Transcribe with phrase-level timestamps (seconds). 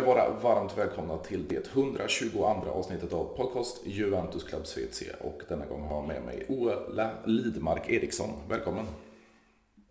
[0.00, 5.66] Ni vara varmt välkomna till det 122 avsnittet av podcast Juventus Club Svezia och denna
[5.66, 8.30] gång har jag med mig Ola Lidmark Eriksson.
[8.48, 8.86] Välkommen!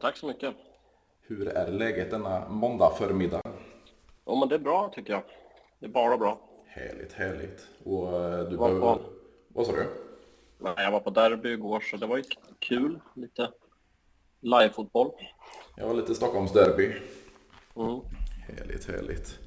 [0.01, 0.55] Tack så mycket!
[1.21, 3.41] Hur är läget denna måndag förmiddag?
[4.25, 5.23] Ja, men det är bra tycker jag.
[5.79, 6.39] Det är bara bra.
[6.65, 7.67] Härligt, härligt.
[7.83, 8.79] Och eh, du Vad behöver...
[8.79, 8.99] bra.
[9.47, 9.85] Vad sa du?
[10.57, 12.23] Nej, Jag var på derby igår så det var ju
[12.59, 12.99] kul.
[13.13, 13.51] Lite
[14.41, 15.11] live-fotboll.
[15.77, 16.95] Jag var lite Stockholmsderby.
[17.75, 17.99] Mm.
[18.47, 19.39] Härligt, härligt.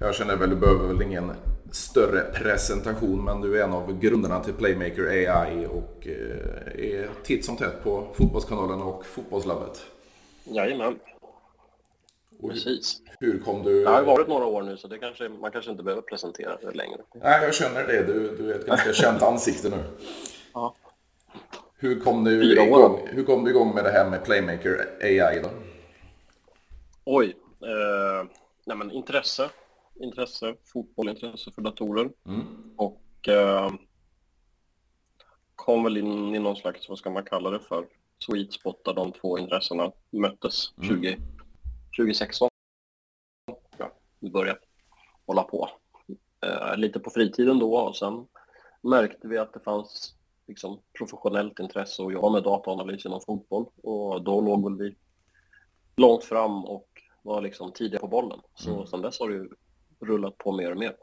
[0.00, 1.32] Jag känner väl, du behöver väl ingen
[1.72, 7.44] större presentation, men du är en av grundarna till Playmaker AI och eh, är titt
[7.44, 9.80] som tätt på Fotbollskanalen och Fotbollslabbet.
[10.44, 10.98] Jajamän,
[12.40, 13.02] Och precis.
[13.20, 13.84] hur kom du...
[13.84, 16.70] Det har varit några år nu så det kanske, man kanske inte behöver presentera det
[16.70, 17.00] längre.
[17.14, 18.02] Nej, jag känner det.
[18.02, 19.76] Du, du är ett ganska känt ansikte nu.
[20.54, 20.74] Ja.
[21.76, 22.66] Hur kom, du Fyra år.
[22.66, 25.48] igång, hur kom du igång med det här med Playmaker AI då?
[27.04, 27.36] Oj.
[27.62, 28.26] Eh,
[28.66, 29.50] nej men intresse.
[30.00, 32.10] Intresse, fotboll, intresse för datorer.
[32.26, 32.46] Mm.
[32.76, 33.70] Och eh,
[35.56, 37.86] kom väl in i någon slags, vad ska man kalla det för,
[38.26, 41.18] sweet spot där de två intressena möttes 20,
[41.96, 42.48] 2016.
[43.78, 44.58] Ja, vi började
[45.26, 45.68] hålla på.
[46.46, 48.26] Eh, lite på fritiden då och sen
[48.82, 50.14] märkte vi att det fanns
[50.46, 54.96] liksom, professionellt intresse att jobba med dataanalys inom fotboll och då låg väl vi
[55.96, 56.88] långt fram och
[57.22, 58.40] var liksom tidiga på bollen.
[58.54, 58.86] Så Mm.
[58.86, 59.48] sen dess har det ju
[60.00, 60.96] rullat på mer och mer.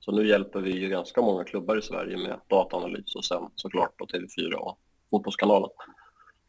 [0.00, 3.96] Så nu hjälper vi ju ganska många klubbar i Sverige med dataanalys och sen såklart
[3.96, 4.78] på TV4 och
[5.10, 5.70] Fotbollskanalen.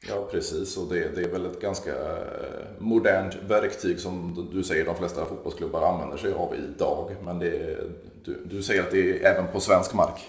[0.07, 0.77] Ja, precis.
[0.77, 5.25] Och det, det är väl ett ganska eh, modernt verktyg som du säger de flesta
[5.25, 7.15] fotbollsklubbar använder sig av idag.
[7.23, 7.77] Men det,
[8.23, 10.27] du, du säger att det är även på svensk mark.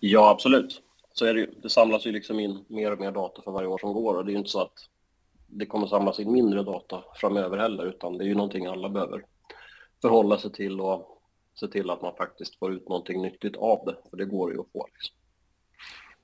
[0.00, 0.82] Ja, absolut.
[1.12, 1.50] Så är det ju.
[1.62, 4.24] Det samlas ju liksom in mer och mer data för varje år som går och
[4.24, 4.88] det är ju inte så att
[5.46, 9.24] det kommer samlas in mindre data framöver heller utan det är ju någonting alla behöver
[10.02, 11.22] förhålla sig till och
[11.60, 13.96] se till att man faktiskt får ut någonting nyttigt av det.
[14.10, 14.86] För det går ju att få.
[14.94, 15.16] Liksom.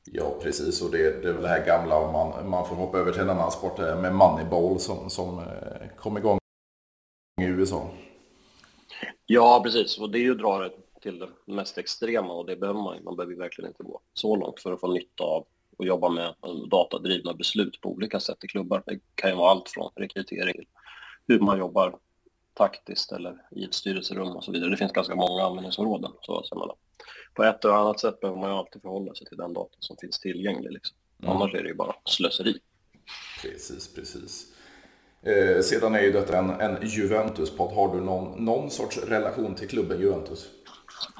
[0.04, 0.82] Ja, precis.
[0.82, 3.20] Och det, det är väl det här gamla, om man, man får hoppa över till
[3.20, 6.38] en annan sport, eh, med Moneyball som, som eh, kom igång
[7.40, 7.90] i USA.
[9.26, 9.98] Ja, precis.
[9.98, 10.70] Och det är ju att dra det
[11.02, 14.36] till det mest extrema och det behöver man Man behöver ju verkligen inte gå så
[14.36, 15.46] långt för att få nytta av
[15.78, 16.34] att jobba med
[16.70, 18.82] datadrivna beslut på olika sätt i klubbar.
[18.86, 20.66] Det kan ju vara allt från rekrytering till
[21.26, 21.98] hur man jobbar
[22.54, 24.70] taktiskt eller i ett styrelserum och så vidare.
[24.70, 26.12] Det finns ganska många användningsområden.
[26.20, 26.60] Så att säga.
[27.34, 29.96] På ett eller annat sätt behöver man ju alltid förhålla sig till den data som
[29.96, 30.72] finns tillgänglig.
[30.72, 30.96] Liksom.
[31.22, 31.36] Mm.
[31.36, 32.58] Annars är det ju bara slöseri.
[33.42, 34.54] Precis, precis.
[35.22, 37.72] Eh, sedan är ju detta en, en Juventus-podd.
[37.72, 40.50] Har du någon, någon sorts relation till klubben Juventus?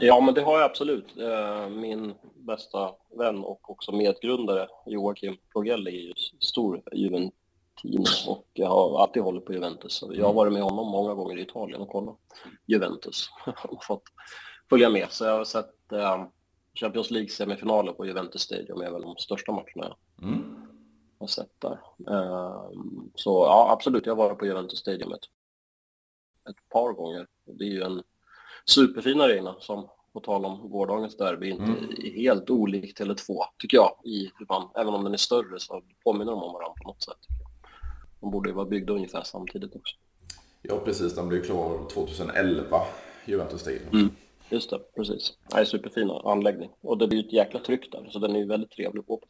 [0.00, 1.18] Ja, men det har jag absolut.
[1.18, 6.82] Eh, Min bästa vän och också medgrundare Joakim Progelli är ju stor
[7.84, 9.92] Juventino och jag har alltid hållit på Juventus.
[9.92, 12.16] Så Jag har varit med honom många gånger i Italien och kollat
[12.66, 13.28] Juventus
[13.64, 14.02] och fått
[14.70, 15.06] följa med.
[15.12, 16.24] Så jag har sett eh,
[16.74, 20.44] Champions League-semifinaler på Juventus Stadium är väl de största matcherna jag Mm.
[21.18, 21.80] har sett där.
[22.08, 22.70] Eh,
[23.14, 25.24] Så ja, absolut, jag har varit på Juventus Stadium ett,
[26.50, 27.26] ett par gånger.
[27.44, 28.02] Det är ju en
[28.66, 31.62] superfin arena som, på tal om gårdagens derby, inte
[32.06, 33.96] är helt olik Tele2, tycker jag.
[34.04, 37.02] I hur man, även om den är större så påminner de om varandra på något
[37.02, 37.18] sätt.
[38.24, 39.96] De borde ju vara byggda ungefär samtidigt också.
[40.62, 41.14] Ja, precis.
[41.14, 42.80] Den blev klar 2011,
[43.24, 43.88] Juventus Stadium.
[43.92, 44.10] Mm.
[44.50, 45.32] Just det, precis.
[45.50, 46.70] Det är superfin anläggning.
[46.80, 49.06] Och det blir ju ett jäkla tryck där, så den är ju väldigt trevlig att
[49.06, 49.26] gå på.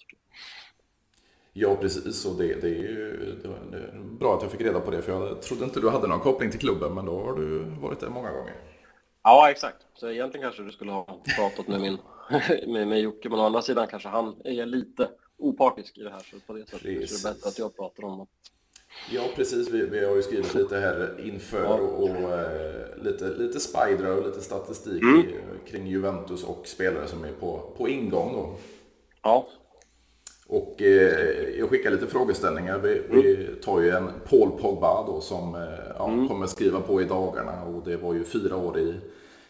[1.53, 2.27] Ja, precis.
[2.27, 4.91] Och det, det är ju det var, det är bra att jag fick reda på
[4.91, 7.59] det, för jag trodde inte du hade någon koppling till klubben, men då har du
[7.59, 8.55] varit där många gånger.
[9.23, 9.87] Ja, exakt.
[9.95, 11.99] Så egentligen kanske du skulle ha pratat med min
[12.73, 16.27] med, med Jocke, men å andra sidan kanske han är lite opartisk i det här,
[16.31, 17.25] så på det sättet det Precis.
[17.25, 18.27] är bättre att jag pratar om det.
[19.11, 19.71] Ja, precis.
[19.71, 24.27] Vi, vi har ju skrivit lite här inför och, och eh, lite, lite spider och
[24.27, 25.23] lite statistik Mm.
[25.67, 28.33] kring Juventus och spelare som är på, på ingång.
[28.33, 28.57] Då.
[29.23, 29.47] Ja,
[30.47, 32.79] Och eh, jag skickar lite frågeställningar.
[32.79, 35.61] Vi, vi tar ju en Paul Pogba då som eh,
[35.99, 37.63] ja, kommer skriva på i dagarna.
[37.65, 38.95] Och det var ju fyra år i,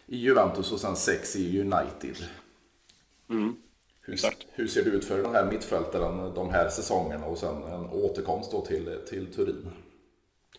[0.06, 2.16] i Juventus och sen sex i United.
[3.30, 3.56] mm.
[4.06, 4.18] Hur,
[4.52, 8.52] hur ser det ut för den här mittfältaren de här säsongerna och sen en återkomst
[8.52, 9.70] då till, till Turin?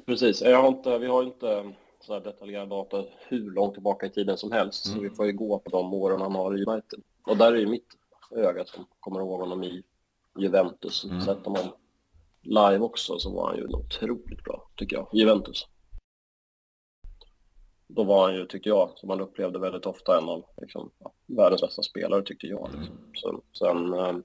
[0.06, 0.42] precis.
[0.42, 4.38] Jag har inte, vi har inte så här detaljerad data hur långt tillbaka i tiden
[4.38, 7.00] som helst, så vi får ju gå på de åren han har i United.
[7.24, 7.88] Och där är ju mitt
[8.32, 9.84] öga som kommer ihåg honom i
[10.40, 11.06] Juventus.
[11.06, 11.22] Mm.
[11.22, 11.68] Sett honom
[12.42, 15.08] live också så var han ju otroligt bra, tycker jag.
[15.14, 15.68] Juventus.
[17.88, 21.12] Då var han ju, tyckte jag, som man upplevde väldigt ofta, en av liksom, ja,
[21.26, 22.70] världens bästa spelare, tyckte jag.
[22.78, 22.98] Liksom.
[23.22, 24.16] Sen, sen eh,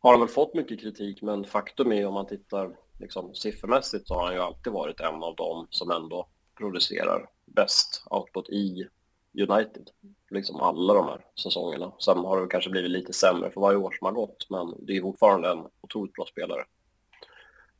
[0.00, 4.14] har han väl fått mycket kritik, men faktum är om man tittar liksom, siffermässigt så
[4.14, 6.28] har han ju alltid varit en av dem som ändå
[6.58, 8.88] producerar bäst output i
[9.34, 9.90] United.
[10.30, 11.92] Liksom alla de här säsongerna.
[11.98, 14.96] Sen har det kanske blivit lite sämre för varje år som har gått, men det
[14.96, 16.64] är fortfarande en otroligt bra spelare.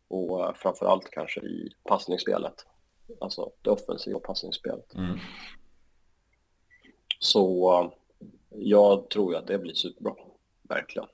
[0.09, 2.67] Och eh, framför allt kanske i passningsspelet.
[3.21, 4.95] Alltså det offensiva passningsspelet.
[4.95, 5.19] Mm.
[7.19, 7.93] Så
[8.51, 10.15] jag tror ju att det blir superbra.
[10.63, 11.09] Verkligen.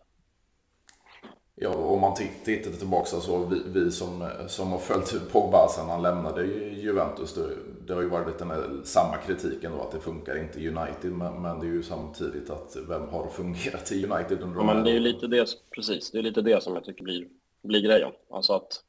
[1.56, 5.88] Ja, om man tittar tillbaka så alltså, vi, vi som, som har följt Pogba sen
[5.88, 7.48] han lämnade Juventus, det,
[7.86, 11.12] det har ju varit den här, samma kritiken då att det funkar inte i United,
[11.12, 14.84] men, men, det är ju samtidigt att vem har fungerat i United under ja, men
[14.84, 17.28] det är ju lite det, precis, det är lite det som jag tycker blir,
[17.62, 18.12] blir grejen.
[18.30, 18.84] Alltså att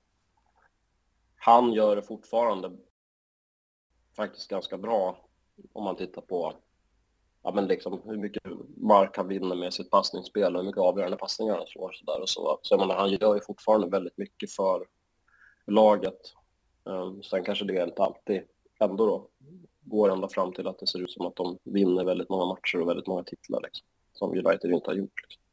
[1.35, 2.71] han gör det fortfarande
[4.15, 5.17] faktiskt ganska bra
[5.73, 6.53] om man tittar på
[7.44, 8.44] ja, men liksom hur mycket
[8.77, 11.91] mark han vinner med sitt passningsspel och hur mycket avgörande passningar han slår.
[11.91, 12.59] Så där och så.
[12.62, 14.88] så jag menar, han gör ju fortfarande väldigt mycket för
[15.67, 16.19] laget.
[16.83, 18.41] Um, sen kanske det inte alltid
[18.79, 19.29] ändå då
[19.81, 22.81] går ända fram till att det ser ut som att de vinner väldigt många matcher
[22.81, 25.21] och väldigt många titlar liksom, som United inte har gjort.
[25.23, 25.44] Liksom.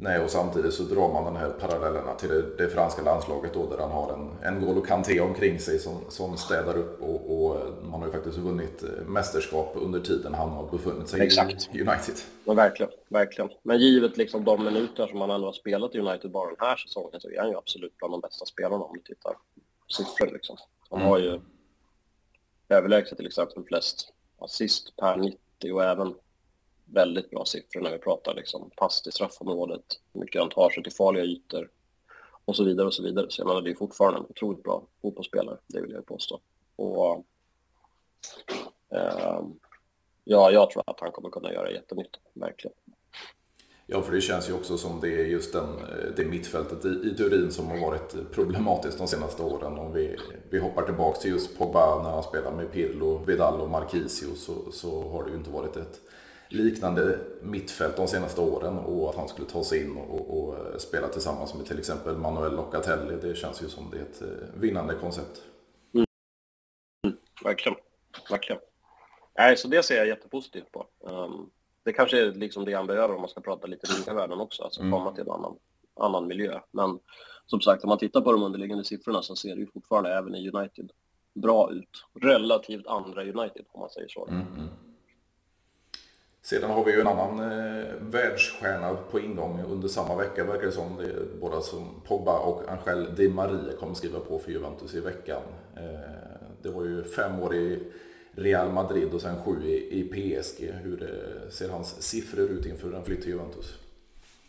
[0.00, 3.70] Nej, och samtidigt så drar man den här parallellerna till det, det franska landslaget då,
[3.70, 7.56] där han har en, en Golo Kanté omkring sig som, som städar upp och, och,
[7.82, 11.68] man har ju faktiskt vunnit eh, mästerskap under tiden han har befunnit sig Exakt.
[11.72, 12.14] i United.
[12.44, 13.50] Ja, verkligen, verkligen.
[13.62, 16.76] Men givet liksom de minuter som han ändå har spelat i United bara den här
[16.76, 20.32] säsongen så är han ju absolut bland de bästa spelarna om du tittar på siffror
[20.32, 20.56] liksom.
[20.90, 21.10] Han mm.
[21.10, 21.40] har ju
[22.68, 26.14] överlägset till exempel flest assist per 90 och även
[26.92, 30.92] väldigt bra siffror när vi pratar liksom pass till straffområdet, mycket han tar sig till
[30.92, 31.70] farliga ytor
[32.44, 33.26] och så vidare och så vidare.
[33.30, 36.40] Så jag menar, det är fortfarande en otroligt bra fotbollsspelare, det vill jag påstå.
[36.76, 37.24] Och
[38.90, 39.42] eh,
[40.24, 42.76] ja, jag tror att han kommer kunna göra jättenytta, verkligen.
[43.90, 46.88] Ja, för det känns ju också som det är just den, eh, det mittfältet i,
[46.88, 49.78] i Turin som har varit problematiskt de senaste åren.
[49.78, 50.16] Om vi,
[50.50, 54.72] vi hoppar tillbaka till just Pogba när han spelar med Pirlo, Vidal och Marquisio så,
[54.72, 56.00] så har det ju inte varit ett
[56.48, 61.08] liknande mittfält de senaste åren och att han skulle ta sig in och, och spela
[61.08, 63.16] tillsammans med till exempel Manuel Locatelli.
[63.22, 65.42] Det känns ju som det är ett eh, vinnande koncept.
[65.94, 66.06] Mm.
[67.04, 67.78] Mm, verkligen,
[68.30, 68.60] verkligen.
[69.38, 70.86] Nej, så det ser jag jättepositivt på.
[71.00, 71.50] Um,
[71.84, 74.62] det kanske är liksom det han behöver om man ska prata lite rika världen också,
[74.62, 74.92] alltså mm.
[74.92, 75.56] komma till en annan,
[76.00, 76.60] annan miljö.
[76.70, 76.98] Men
[77.46, 80.34] som sagt, om man tittar på de underliggande siffrorna så ser det ju fortfarande även
[80.34, 80.90] i United
[81.34, 82.04] bra ut.
[82.20, 84.26] Relativt andra United, om man säger så.
[84.26, 84.68] Mm.
[86.42, 90.72] Sedan har vi ju en annan eh, världsstjärna på ingång under samma vecka verkar det
[90.72, 90.96] som.
[90.96, 95.42] Det båda som Pogba och Angel Di Maria kommer skriva på för Juventus i veckan.
[95.76, 95.82] Eh,
[96.62, 97.78] det var ju fem år i
[98.32, 100.64] Real Madrid och sen sju i, i PSG.
[100.82, 103.74] Hur eh, ser hans siffror ut inför en flytt till Juventus?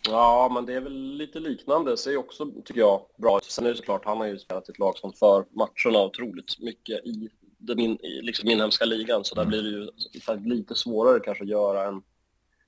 [0.08, 1.92] Ja, men det är väl lite liknande.
[1.92, 3.44] Det ser också, tycker jag, bra ut.
[3.44, 6.60] Sen är det såklart, han har ju spelat i ett lag som för matcherna otroligt
[6.60, 9.50] mycket i den in, liksom inhemska ligan så där mm.
[9.50, 12.02] blir det ju lite svårare kanske att göra en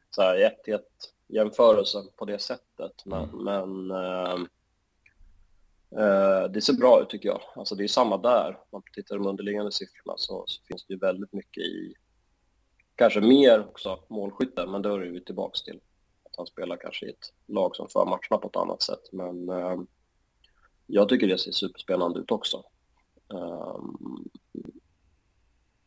[0.09, 3.05] så här ett till ett jämförelse på det sättet.
[3.05, 3.43] Men, mm.
[3.43, 4.33] men äh,
[6.05, 7.41] äh, det ser bra ut tycker jag.
[7.55, 8.49] Alltså det är samma där.
[8.49, 11.93] Om man tittar de underliggande siffrorna så, så, finns det ju väldigt mycket i,
[12.95, 15.79] kanske mer också målskytte, men då är vi tillbaka till
[16.23, 19.11] att han spelar kanske i ett lag som för matcherna på ett annat sätt.
[19.11, 19.81] Men äh,
[20.87, 22.63] jag tycker det ser superspännande ut också.
[23.27, 24.29] Um,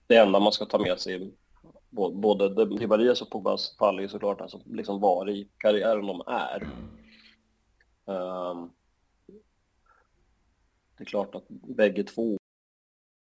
[0.07, 1.33] det enda man ska ta med sig
[1.95, 6.63] både Di Marias och Pogbas fall är såklart alltså liksom var i karriären de är.
[8.05, 8.71] Um,
[10.97, 12.39] det är klart att bägge två,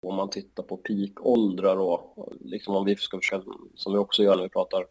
[0.07, 4.37] om man tittar på peak-åldrar och liksom om vi ska försöka, som vi också gör
[4.37, 4.87] när vi pratar,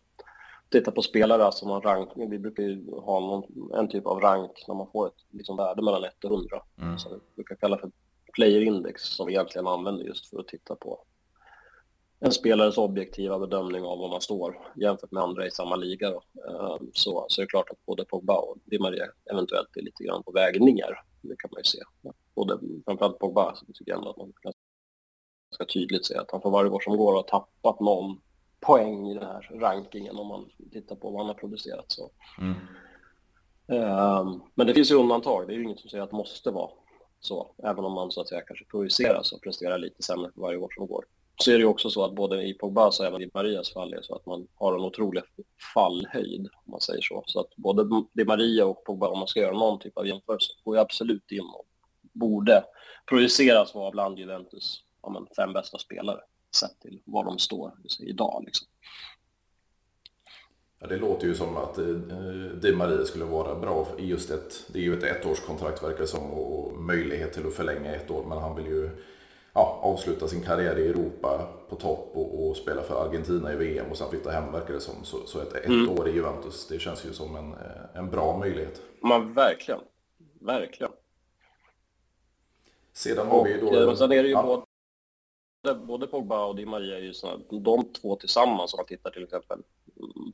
[0.70, 4.66] titta på spelare, alltså man rank, vi brukar ju ha någon, en typ av rank
[4.68, 6.98] när man får ett liksom, värde mellan 1 och 100, mm.
[6.98, 7.92] som vi brukar kalla för
[8.34, 11.04] player index, som vi egentligen använder just för att titta på
[12.20, 16.10] en spelares objektiva bedömning av var man står jämfört med andra i samma liga.
[16.10, 16.22] Då.
[16.50, 20.04] Ehm, så, så är det klart att både Pogba och Di Maria eventuellt är lite
[20.04, 21.02] grann på väg ner.
[21.22, 21.80] Det kan man ju se.
[22.36, 26.50] Både, framförallt Pogba så tycker jag ändå att man ganska tydligt se att han för
[26.50, 28.22] varje år som går har tappat någon
[28.60, 31.86] poäng i den här rankingen om man tittar på vad han har producerat.
[31.88, 32.12] Så.
[32.40, 32.56] Mm.
[33.68, 35.48] Um, men det finns ju undantag.
[35.48, 36.72] Det är ju inget som säger att det måste vara
[37.20, 37.56] så.
[37.64, 40.70] Även om man så att säga kanske projiceras och presterar lite sämre för varje år
[40.76, 41.06] som går
[41.44, 43.94] så är det ju också så att både i Pogbas och även i Marias fall
[43.94, 45.24] är så att man har en otrolig
[45.74, 47.24] fallhöjd, om man säger så.
[47.26, 50.54] Så att både Di Maria och Pogba, om man ska göra någon typ av jämförelse,
[50.64, 51.66] går ju absolut in och
[52.02, 52.64] borde
[53.10, 56.20] projiceras vara bland Juventus ja, men, fem bästa spelare,
[56.56, 58.44] sett till var de står idag.
[58.46, 58.68] Liksom.
[60.80, 61.86] Ja, det låter ju som att eh,
[62.62, 66.08] Di Maria skulle vara bra i just ett, det är ju ett ettårskontrakt verkar det
[66.08, 68.90] som och möjlighet till att förlänga ett år, men han vill ju
[69.60, 73.92] ja, avsluta sin karriär i Europa på topp och, och, spela för Argentina i VM
[73.92, 75.04] och sen flytta hem verkar det som.
[75.04, 75.90] Så, så ett, ett mm.
[75.90, 77.56] år i Juventus, det känns ju som en,
[77.94, 78.82] en bra möjlighet.
[79.02, 79.80] Man, verkligen,
[80.40, 80.92] verkligen.
[82.94, 83.92] Sedan har vi ju då...
[83.92, 84.66] Och sen är det ju ja.
[85.64, 89.10] både, både Pogba och Di Maria är ju såna, de två tillsammans om man tittar
[89.12, 89.60] till exempel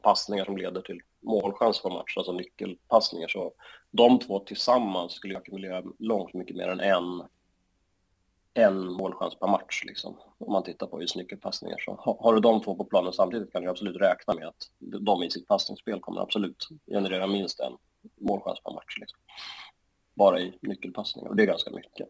[0.03, 3.53] passningar som leder till målchans på match, alltså nyckelpassningar, så
[3.91, 7.23] de två tillsammans skulle ackumulera långt mycket mer än en,
[8.57, 11.77] en målchans per match, liksom, om man tittar på just nyckelpassningar.
[11.85, 15.23] Så har du de två på planen samtidigt kan du absolut räkna med att de
[15.23, 17.77] i sitt passningsspel kommer absolut generera minst en
[18.19, 18.97] målchans per match.
[18.99, 19.19] Liksom.
[20.13, 22.07] Bara i nyckelpassningar, och det är ganska mycket.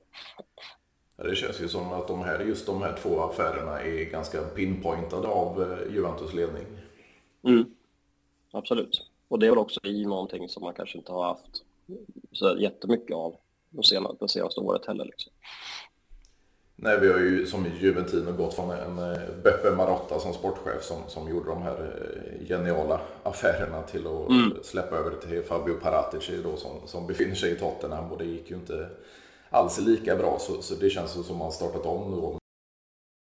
[1.17, 4.41] Ja, det känns ju som att de här, just de här två affärerna är ganska
[4.41, 6.65] pinpointade av eh, Juventus ledning.
[7.43, 7.75] Mm.
[8.51, 9.09] Absolut.
[9.27, 11.63] Och det är väl också i någonting som man kanske inte har haft
[12.31, 13.35] så jättemycket av
[13.69, 15.05] det senaste, det senaste året heller.
[15.05, 15.33] Liksom.
[16.77, 20.97] Nej, vi har ju som Juventino gått från en eh, Beppe Marotta som sportchef som,
[21.07, 24.57] som gjorde de här eh, geniala affärerna till att mm.
[24.63, 28.49] släppa över till Fabio Paratici då som, som befinner sig i Tottenham och det gick
[28.49, 28.89] ju inte
[29.49, 32.37] alls lika bra så, så det känns som att man startat om nu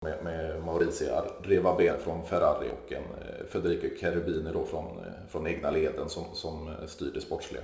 [0.08, 5.70] med, med Maurizio Revaben från Ferrari och en eh, Federico Cherubini då från, från egna
[5.70, 7.62] leden som, som styr det sportsliga.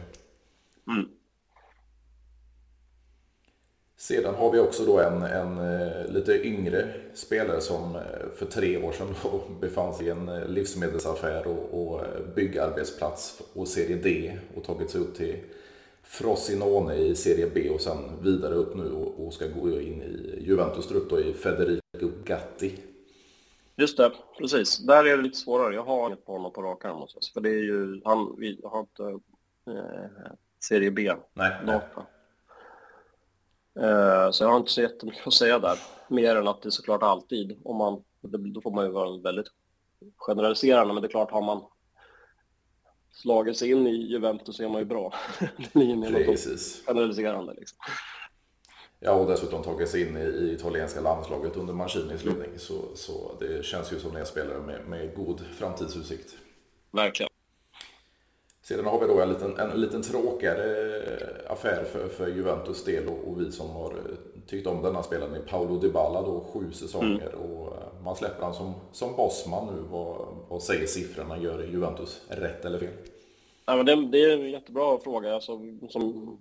[0.87, 1.09] Mm.
[4.03, 5.59] Sedan har vi också då en, en
[6.13, 7.99] lite yngre spelare som
[8.37, 9.15] för tre år sedan
[9.61, 12.01] befann sig i en livsmedelsaffär och, och
[12.35, 15.37] byggarbetsplats och Serie D och tagit sig upp till
[16.03, 20.45] Frosinone i Serie B och sen vidare upp nu och, och ska gå in i
[20.47, 22.79] Juventus trupp då i Federico Gatti.
[23.77, 24.79] Just det, precis.
[24.79, 25.75] Där är det lite svårare.
[25.75, 27.07] Jag har inget på honom på rak arm.
[27.35, 29.03] För det är ju, han, vi har inte
[29.67, 30.33] eh,
[30.65, 32.01] Serie B-data.
[32.01, 32.03] Eh,
[34.33, 35.79] så jag har inte så jättemycket att säga där.
[36.09, 38.03] Mer än att det är såklart alltid, om man,
[38.55, 39.47] då får man ju vara väldigt
[40.17, 41.63] generaliserande, men det är klart har man
[43.13, 45.15] slagit sig in i Juventus så är man ju bra.
[45.73, 46.83] Precis.
[46.87, 47.79] generaliserande liksom.
[49.05, 52.59] Ja, och dessutom tagit sig in i, i italienska landslaget under Mancinis ledning.
[52.59, 56.35] Så, så det känns ju som en spelare med, med god framtidsutsikt.
[56.91, 57.32] Verkligen.
[58.63, 60.65] Sedan har vi då en liten, en liten tråkigare
[61.49, 63.95] affär för, för Juventus del och, och, vi som har
[64.47, 67.41] tyckt om denna spelaren är Paolo Dybala då, sju säsonger mm.
[67.41, 69.83] och eh, man släpper han som, som bossman nu.
[69.91, 71.39] Vad, vad säger siffrorna?
[71.39, 72.93] Gör Juventus rätt eller fel?
[73.67, 75.35] Ja, men det, det är en jättebra fråga.
[75.35, 76.39] Alltså, som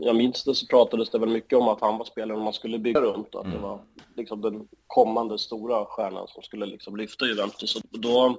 [0.00, 2.78] jag minns det så pratades det väl mycket om att han var spelaren man skulle
[2.78, 3.34] bygga runt.
[3.34, 3.56] Att mm.
[3.56, 3.80] det var
[4.16, 7.76] liksom den kommande stora stjärnan som skulle liksom lyfta Juventus.
[7.76, 8.36] Och då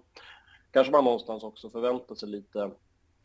[0.71, 2.71] kanske man någonstans också förväntar sig lite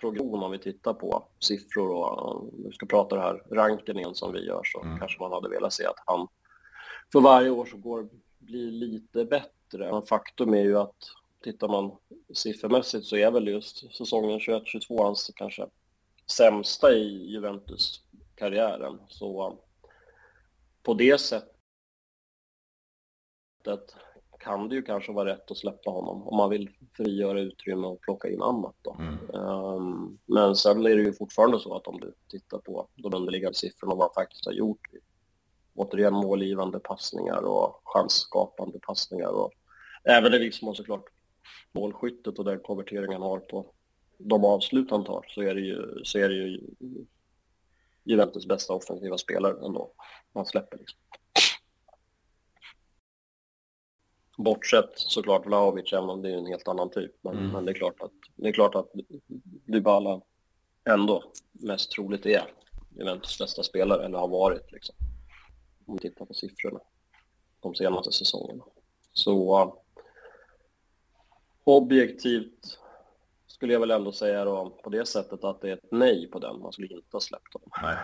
[0.00, 4.46] progression om vi tittar på siffror och vi ska prata det här rankingen som vi
[4.46, 4.98] gör så mm.
[4.98, 6.28] kanske man hade velat se att han
[7.12, 9.92] för varje år så går blir lite bättre.
[9.92, 10.96] Men faktum är ju att
[11.42, 11.96] tittar man
[12.34, 15.66] siffermässigt så är väl just säsongen 21-22 hans kanske
[16.30, 18.98] sämsta i Juventus-karriären.
[19.08, 19.58] Så
[20.82, 21.54] på det sättet
[24.40, 28.00] kan det ju kanske vara rätt att släppa honom om man vill frigöra utrymme och
[28.00, 28.74] plocka in annat.
[28.82, 28.96] Då.
[28.98, 29.44] Mm.
[29.44, 33.58] Um, men sen är det ju fortfarande så att om du tittar på de underliggande
[33.58, 34.88] siffrorna och vad han faktiskt har gjort,
[35.74, 39.52] återigen målgivande passningar och chansskapande passningar och
[40.04, 41.04] även i viss mån såklart
[41.72, 43.72] målskyttet och den konverteringen han har på
[44.18, 46.60] de avslut han tar så är det ju, så är det ju
[48.04, 49.92] Juventus bästa offensiva spelare ändå.
[50.32, 50.98] Man släpper liksom.
[54.42, 57.12] Bortsett såklart Vlahovic, även om det är en helt annan typ.
[57.20, 57.50] Men, mm.
[57.50, 58.90] men, det, är klart att, det är klart att
[59.66, 60.20] Dybala
[60.84, 62.44] ändå mest troligt är
[62.98, 64.94] Juventus bästa spelare, eller har varit liksom.
[65.86, 66.80] Om vi tittar på siffrorna
[67.60, 68.64] de senaste säsongerna.
[69.12, 69.72] Så
[71.64, 72.78] objektivt
[73.46, 76.38] skulle jag väl ändå säga då på det sättet att det är ett nej på
[76.38, 76.60] den.
[76.60, 77.70] Man skulle inte ha släppt honom.
[77.82, 77.96] Nej.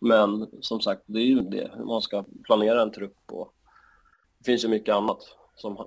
[0.00, 1.70] Men som sagt, det är ju det.
[1.84, 3.54] Man ska planera en trupp och
[4.40, 5.18] det finns ju mycket annat
[5.54, 5.86] som,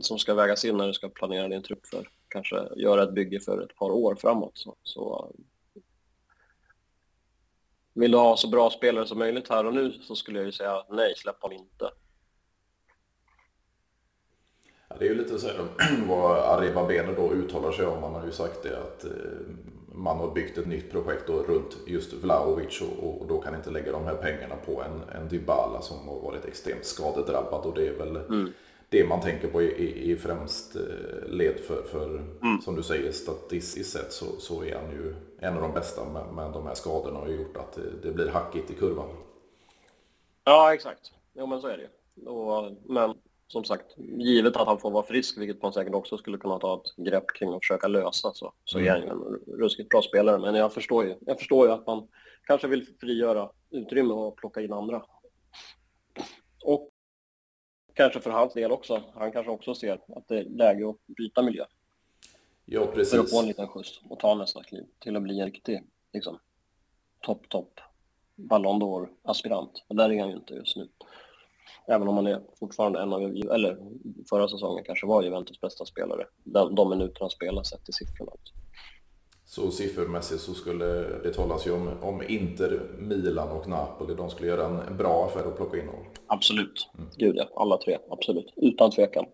[0.00, 3.40] som ska vägas in när du ska planera din trupp för kanske göra ett bygge
[3.40, 4.58] för ett par år framåt.
[4.58, 5.32] Så, så
[7.94, 10.52] vill du ha så bra spelare som möjligt här och nu så skulle jag ju
[10.52, 11.90] säga nej, släpp honom inte.
[14.88, 15.66] Ja, det är ju lite så här,
[16.08, 18.02] vad Arriva Bene då uttalar sig om.
[18.02, 19.10] Han har ju sagt det att eh,
[19.98, 23.70] man har byggt ett nytt projekt då runt just Vlahovic och, och, då kan inte
[23.70, 27.88] lägga de här pengarna på en, en Dybala som har varit extremt skadedrabbad och det
[27.88, 28.52] är väl mm.
[28.88, 32.06] det man tänker på i, i, i främst eh, led för, för
[32.42, 32.60] mm.
[32.60, 36.34] som du säger statistiskt sett så, så är han ju en av de bästa men,
[36.34, 39.08] men de här skadorna har gjort att det, det blir hackigt i kurvan.
[40.44, 41.12] Ja exakt.
[41.32, 42.28] jo men så är det ju.
[42.28, 43.14] Och, men
[43.48, 46.82] som sagt, givet att han får vara frisk, vilket man säkert också skulle kunna ta
[46.84, 50.38] ett grepp kring och försöka lösa, så, så är han ju en ruskigt bra spelare.
[50.38, 52.08] Men jag förstår, ju, jag förstår ju att man
[52.46, 55.04] kanske vill frigöra utrymme och plocka in andra.
[56.64, 56.90] Och
[57.94, 61.42] kanske för hans del också, han kanske också ser att det är läge att byta
[61.42, 61.64] miljö.
[62.64, 63.14] Ja, precis.
[63.14, 65.82] För att få en liten skjuts och ta nästa kliv till att bli en riktig
[66.12, 66.38] liksom,
[67.20, 67.80] topp, topp
[68.34, 69.84] Ballon d'Or-aspirant.
[69.88, 70.88] Och där är han ju inte just nu.
[71.86, 73.78] Även om han är fortfarande en av, eller
[74.30, 76.26] förra säsongen kanske var Juventus bästa spelare.
[76.44, 78.32] De, de minuterna han spelar sett till siffrorna.
[79.44, 80.84] Så siffermässigt så skulle
[81.22, 84.14] det talas ju om, om Inter, Milan och Napoli.
[84.14, 86.04] De skulle göra en bra affär att plocka in honom.
[86.26, 86.90] Absolut.
[86.98, 87.10] Mm.
[87.16, 87.98] Gud ja, alla tre.
[88.10, 88.52] Absolut.
[88.56, 89.24] Utan tvekan.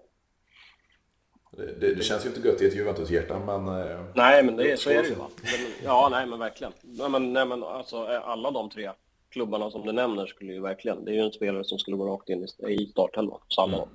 [1.57, 3.69] Det, det, det, känns ju inte gött i ett Juventus-hjärta, men...
[3.69, 5.14] Eh, nej, men det, så är det ju.
[5.14, 5.29] Va?
[5.85, 6.73] Ja, nej, men verkligen.
[6.83, 8.91] Nej, men, nej, men alltså, alla de tre
[9.35, 11.05] klubbarna som du nämner skulle ju verkligen...
[11.05, 13.88] Det är ju en spelare som skulle gå rakt in i, startelvan, samma mm.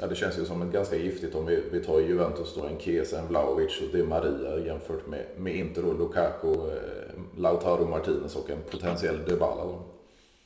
[0.00, 2.80] Ja, det känns ju som ett ganska giftigt om vi, vi tar Juventus då, en
[2.80, 7.86] Chiesa, en Vlahovic och det är Maria jämfört med, med Inter och Lukaku, eh, Lautaro
[7.86, 9.64] Martinez och en potentiell Dybala.
[9.64, 9.82] Då.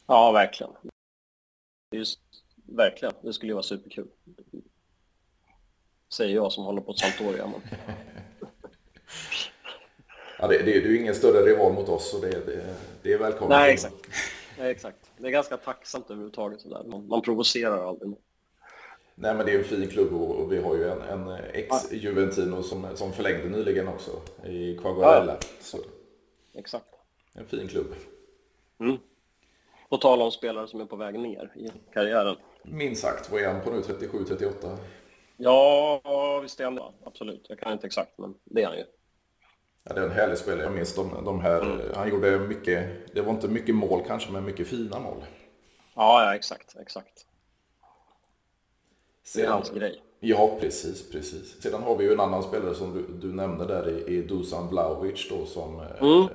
[0.06, 0.72] Ja, verkligen.
[1.90, 2.20] Just,
[2.66, 4.08] verkligen, det skulle ju vara superkul.
[6.12, 7.46] Säger jag som håller på Sampdoria.
[7.46, 7.60] Men...
[10.38, 13.12] ja, det, det, det är ju ingen större rival mot oss så det, det, det
[13.12, 13.58] är välkommet.
[13.58, 13.94] Nej, exakt.
[14.58, 15.10] Nej, exakt.
[15.18, 16.60] Det är ganska tacksamt överhuvudtaget.
[16.60, 16.82] Sådär.
[16.86, 18.14] Man, man provocerar aldrig.
[19.14, 22.86] Nej, men det är en fin klubb och vi har ju en, en ex-Juventino som,
[22.94, 24.10] som förlängde nyligen också
[24.46, 25.32] i Quaguarella.
[25.32, 25.46] Ja.
[25.60, 25.78] Så.
[26.54, 26.86] Exakt.
[27.34, 27.94] En fin klubb.
[28.80, 28.96] Mm.
[29.88, 32.36] På tal om spelare som är på väg ner i karriären.
[32.62, 33.32] Minst sagt.
[33.32, 33.80] Vad är han på nu?
[33.80, 34.76] 37-38?
[35.36, 36.82] Ja, visst är han det.
[37.04, 37.46] Absolut.
[37.48, 38.84] Jag kan inte exakt, men det är han ju.
[39.88, 40.62] Ja, det är en härlig spelare.
[40.62, 41.62] Jag minns de, de här.
[41.62, 41.80] Mm.
[41.94, 43.14] Han gjorde mycket.
[43.14, 45.24] Det var inte mycket mål kanske, men mycket fina mål.
[45.94, 46.76] Ja, ja exakt.
[46.80, 47.26] Exakt.
[49.34, 50.02] Det är hans grej.
[50.20, 51.62] Ja, precis, precis.
[51.62, 54.68] Sedan har vi ju en annan spelare som du, du nämnde där i, i Dusan
[54.68, 56.22] Vlahovic då som eh, mm.
[56.22, 56.28] eh,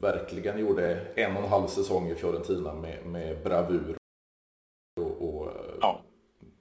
[0.00, 3.96] verkligen gjorde en och en halv säsong i Fiorentina med, med bravur.
[5.00, 5.48] Och, och
[5.80, 6.02] ja.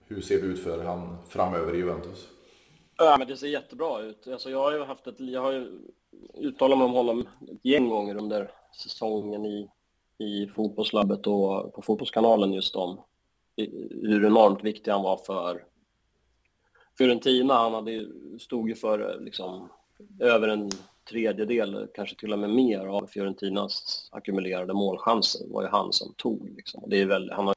[0.07, 2.27] Hur ser det ut för han framöver i Juventus?
[3.01, 4.27] Ja, men det ser jättebra ut.
[4.27, 5.79] Alltså, jag har ju haft ett, jag har ju
[6.37, 9.69] uttalat mig om honom ett gäng gånger under säsongen i,
[10.17, 13.01] i fotbollslabbet och på Fotbollskanalen just om
[14.01, 15.65] hur enormt viktig han var för
[16.97, 18.07] Fiorentina, han hade,
[18.39, 19.69] stod ju för liksom,
[20.19, 20.69] över en
[21.09, 26.49] tredjedel, kanske till och med mer, av Fiorentinas ackumulerade målchanser var ju han som tog.
[26.49, 26.83] Liksom.
[26.87, 27.55] Det är väl, han har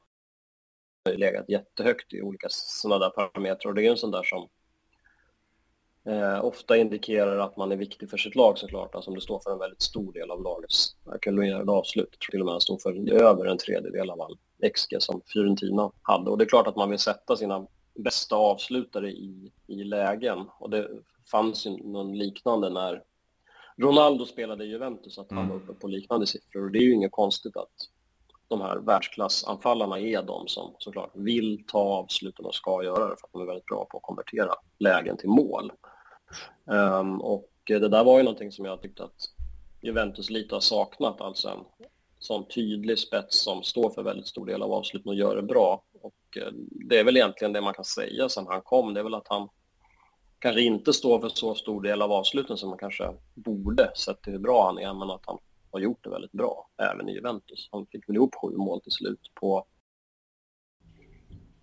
[1.17, 4.49] legat jättehögt i olika sådana där parametrar och det är en sån där som
[6.07, 9.41] eh, ofta indikerar att man är viktig för sitt lag såklart, alltså om det står
[9.41, 12.09] för en väldigt stor del av lagets ackumulerade avslut.
[12.11, 14.39] Jag tror till och med han stod för över en tredjedel av all
[14.75, 19.11] XG som Fiorentina hade och det är klart att man vill sätta sina bästa avslutare
[19.11, 20.47] i, i lägen.
[20.59, 20.89] Och det
[21.31, 23.03] fanns ju någon liknande när
[23.77, 25.51] Ronaldo spelade i Juventus, att han mm.
[25.51, 26.65] var uppe på liknande siffror.
[26.65, 27.89] Och det är ju inget konstigt att
[28.49, 33.27] de här världsklassanfallarna är de som såklart vill ta avsluten och ska göra det för
[33.27, 35.73] att de är väldigt bra på att konvertera lägen till mål.
[36.65, 39.17] Um, och det där var ju någonting som jag tyckte att
[39.83, 41.65] Juventus lite har saknat, alltså en
[42.19, 45.85] sån tydlig spets som står för väldigt stor del av avsluten och gör det bra.
[46.03, 46.53] Och eh,
[46.89, 49.29] det är väl egentligen det man kan säga sen han kom, det är väl att
[49.29, 49.49] han
[50.39, 54.33] kanske inte står för så stor del av avsluten som man kanske borde, sett till
[54.33, 55.39] hur bra han är, men att han
[55.71, 57.69] har gjort det väldigt bra, även i Juventus.
[57.73, 59.67] Han fick väl ihop sju mål till slut på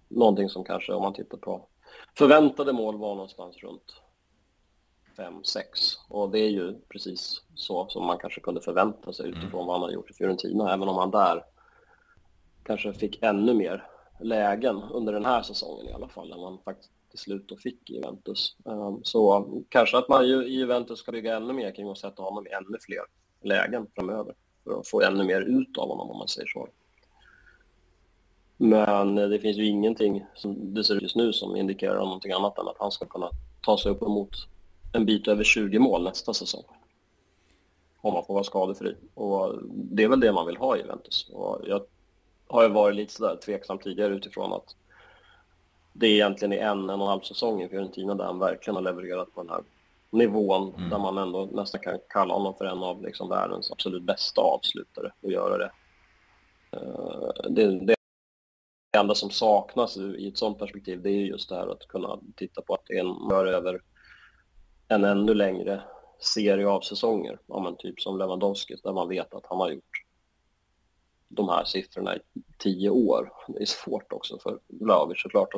[0.08, 1.68] någonting som kanske, om man tittar på
[2.18, 4.02] förväntade mål, var någonstans runt
[5.18, 5.64] 5-6.
[6.08, 9.66] Och det är ju precis så som man kanske kunde förvänta sig utifrån mm.
[9.66, 11.46] vad han har gjort i Fiorentina, även om han där
[12.64, 13.88] kanske fick ännu mer
[14.20, 17.90] lägen under den här säsongen i alla fall än man faktiskt till slut då fick
[17.90, 18.56] i Juventus.
[18.66, 22.48] Ehm, så kanske att man i Juventus ska bygga ännu mer kring att sätta honom
[22.48, 23.02] i ännu fler
[23.42, 26.68] lägen framöver för att få ännu mer ut av honom om man säger så.
[28.58, 32.58] Men det finns ju ingenting som det ser ut just nu som indikerar någonting annat
[32.58, 33.30] än att han ska kunna
[33.62, 34.48] ta sig upp emot
[34.92, 36.64] en bit över 20 mål nästa säsong.
[38.02, 38.96] Om man får vara skadefri.
[39.14, 41.30] Och det är väl det man vill ha i Juventus.
[41.34, 41.82] Och jag
[42.48, 44.76] har ju varit lite sådär tveksam tidigare utifrån att
[45.94, 48.84] det egentligen är en, en och en halv säsong i Fiorentina där han verkligen har
[48.84, 49.64] levererat på den här
[50.10, 50.90] nivån mm.
[50.90, 55.12] där man ändå nästan kan kalla honom för en av liksom världens absolut bästa avslutare
[55.22, 55.72] och göra det.
[56.78, 57.96] Uh, det, det
[58.98, 62.62] enda som saknas i ett sånt perspektiv det är just det här att kunna titta
[62.62, 63.82] på att en, rör över
[64.90, 65.82] en ännu längre
[66.20, 70.04] serie av säsonger, ja, men typ som Lewandowski, där man vet att han har gjort
[71.28, 72.20] de här siffrorna i
[72.58, 73.34] tio år.
[73.48, 75.50] Det är svårt också för Vlahovic såklart.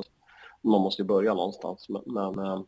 [0.62, 1.90] Man måste ju börja någonstans.
[1.90, 2.62] Men, men eh,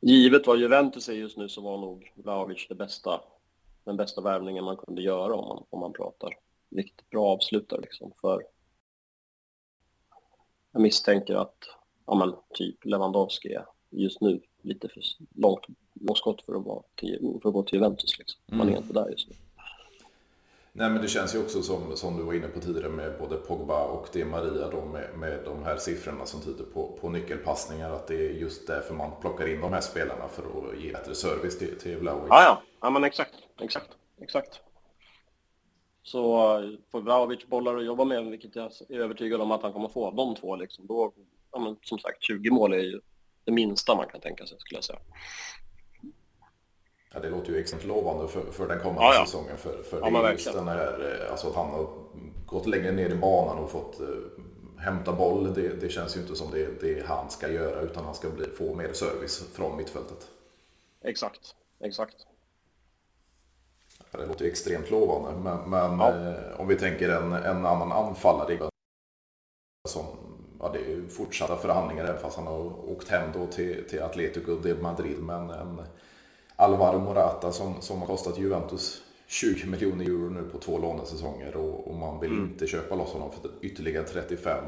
[0.00, 3.20] givet vad Juventus är just nu så var nog Vlahovic det bästa,
[3.84, 6.38] den bästa värvningen man kunde göra om man, om man pratar
[6.70, 7.80] riktigt bra avslutare.
[7.80, 8.12] Liksom.
[8.20, 8.42] För
[10.72, 11.56] jag misstänker att
[12.06, 15.02] ja, men, typ Lewandowski är just nu lite för
[15.34, 15.64] långt
[16.16, 18.18] skott för att, vara till, för att gå till Juventus.
[18.18, 18.40] Liksom.
[18.46, 18.82] Man är mm.
[18.82, 19.36] inte där just nu.
[20.74, 23.36] Nej men det känns ju också som, som du var inne på tidigare med både
[23.36, 27.90] Pogba och Di Maria då med, med de här siffrorna som tyder på, på nyckelpassningar.
[27.90, 31.14] Att det är just därför man plockar in de här spelarna för att ge bättre
[31.14, 32.28] service till, till Vlahovic.
[32.30, 34.60] Ja, ja, ja men exakt, exakt, exakt.
[36.02, 36.22] Så
[36.90, 40.10] får Vlahovic bollar att jobba med, vilket jag är övertygad om att han kommer få
[40.10, 41.12] de två, liksom, då,
[41.52, 43.00] ja, men, som sagt, 20 mål är ju
[43.44, 44.98] det minsta man kan tänka sig, skulle jag säga.
[47.14, 49.26] Ja, det låter ju extremt lovande för, för den kommande ja, ja.
[49.26, 49.56] säsongen.
[49.56, 51.88] För, för ja, just den här, eh, alltså att han har
[52.46, 54.08] gått längre ner i banan och fått uh,
[54.78, 55.54] hämta boll.
[55.54, 58.46] Det, det, känns ju inte som det, det han ska göra utan han ska bli,
[58.46, 60.28] få mer service från mittfältet.
[61.02, 62.16] Exakt, exakt.
[64.10, 65.40] Ja, det låter ju extremt lovande.
[65.40, 68.70] Men, men eh, om vi tänker en, en annan anfallare
[69.88, 70.04] som
[70.62, 74.56] ja, det är fortsatta förhandlingar även fast han har åkt hem då till, till Atletico
[74.62, 75.18] de Madrid.
[75.22, 75.82] Men en,
[76.56, 81.88] Alvaro Morata som, som har kostat Juventus 20 miljoner euro nu på två lånesäsonger och,
[81.88, 82.44] och man vill mm.
[82.44, 84.64] inte köpa loss honom för ytterligare 35.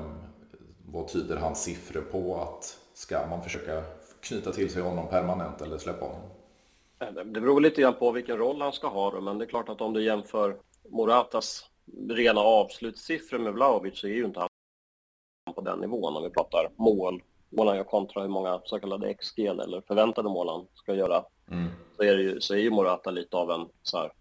[0.86, 3.82] Vad tyder hans siffror på att ska man försöka
[4.20, 6.20] knyta till sig honom permanent eller släppa honom?
[7.14, 9.68] Det beror lite grann på vilken roll han ska ha då, men det är klart
[9.68, 10.56] att om du jämför
[10.88, 11.70] Moratas
[12.08, 14.48] rena avslutssiffror med Vlahovic så är ju inte han
[15.54, 19.14] på den nivån om vi pratar mål, mål han gör kontra hur många så kallade
[19.14, 21.68] XG eller förväntade mål han ska göra Mm.
[21.96, 24.12] Så, är ju, så är ju Morata lite av en, så här,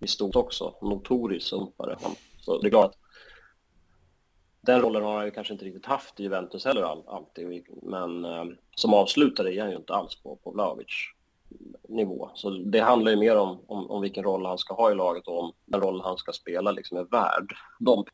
[0.00, 1.96] i stort också, notorisk sumpare.
[2.40, 2.98] Så det är klart att
[4.60, 8.24] den rollen har han ju kanske inte riktigt haft i Juventus heller all, alltid, men
[8.24, 8.44] eh,
[8.76, 10.86] som avslutare är han ju inte alls på, på Vlahovic
[11.88, 12.30] nivå.
[12.34, 15.28] Så det handlar ju mer om, om, om, vilken roll han ska ha i laget
[15.28, 18.04] och om den roll han ska spela liksom är värd de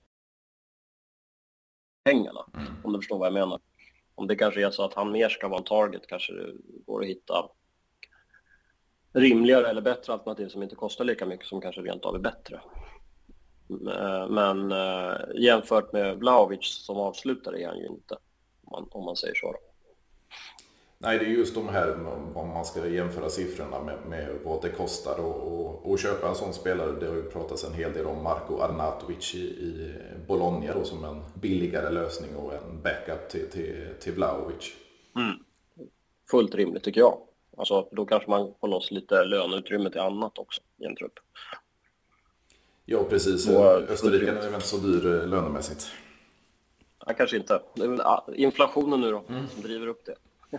[2.09, 2.67] pengarna, mm.
[2.85, 3.61] om du förstår vad jag menar.
[4.15, 6.53] Om det kanske är så att han mer ska vara en target kanske det
[6.87, 7.49] går att hitta
[9.13, 12.61] rimligare eller bättre alternativ som inte kostar lika mycket som kanske rent av är bättre.
[13.71, 18.15] Eh, men äh, jämfört med Vlahovic som avslutare är han ju inte,
[18.65, 19.55] om man, om man säger så.
[21.01, 24.69] Nej, det är just de här, om man ska jämföra siffrorna med, med vad det
[24.69, 25.13] kostar
[25.93, 26.93] att köpa en sån spelare.
[27.01, 29.95] Det har ju pratats en hel del om Marco Arnautovic i, i
[30.27, 34.75] Bologna då, som en billigare lösning och en backup till, till, till Vlahovic.
[35.17, 35.37] Mm.
[36.31, 37.19] Fullt rimligt tycker jag.
[37.57, 41.19] Alltså, då kanske man får loss lite löneutrymme till annat också i en trupp.
[42.85, 43.49] Ja, precis.
[43.49, 45.91] Österrike är väl inte så dyr eh, lönemässigt?
[47.07, 47.63] Ja, kanske inte.
[47.75, 48.01] Väl
[48.35, 49.49] inflationen nu då mm.
[49.49, 50.15] som driver upp det.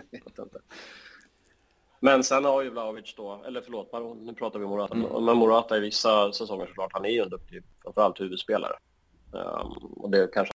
[2.00, 5.24] Men sen har ju Vlahovic då, eller förlåt, nu pratar vi Morata, mm.
[5.24, 8.76] men Morata i vissa säsonger såklart, han är ju en duktig, framförallt huvudspelare.
[9.32, 10.52] Um, och det kanske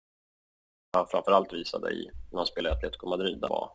[0.94, 3.72] han framförallt visade i när han spelade i Atletico Madrid, där var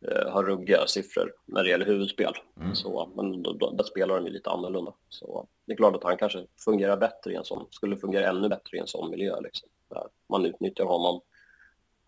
[0.00, 2.32] eh, har ruggiga siffror när det gäller huvudspel.
[2.60, 2.74] Mm.
[2.74, 4.94] Så, men då, då, där spelar de ju lite annorlunda.
[5.08, 8.48] Så det är klart att han kanske fungerar bättre i en sån, skulle fungera ännu
[8.48, 9.40] bättre i en sån miljö.
[9.40, 11.20] Liksom, där man utnyttjar honom